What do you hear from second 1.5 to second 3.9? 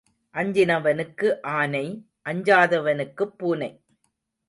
ஆனை அஞ்சாதவனுக்குப் பூனை.